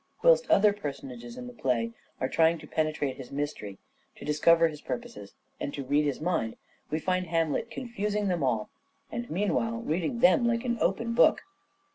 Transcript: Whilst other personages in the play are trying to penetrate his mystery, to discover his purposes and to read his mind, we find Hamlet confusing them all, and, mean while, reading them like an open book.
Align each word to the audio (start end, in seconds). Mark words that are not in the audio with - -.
Whilst 0.23 0.49
other 0.49 0.73
personages 0.73 1.37
in 1.37 1.45
the 1.45 1.53
play 1.53 1.91
are 2.19 2.27
trying 2.27 2.57
to 2.57 2.65
penetrate 2.67 3.17
his 3.17 3.31
mystery, 3.31 3.77
to 4.15 4.25
discover 4.25 4.67
his 4.67 4.81
purposes 4.81 5.35
and 5.59 5.71
to 5.75 5.83
read 5.83 6.05
his 6.05 6.19
mind, 6.19 6.55
we 6.89 6.97
find 6.97 7.27
Hamlet 7.27 7.69
confusing 7.69 8.27
them 8.27 8.41
all, 8.43 8.71
and, 9.11 9.29
mean 9.29 9.53
while, 9.53 9.77
reading 9.77 10.17
them 10.21 10.47
like 10.47 10.65
an 10.65 10.79
open 10.81 11.13
book. 11.13 11.43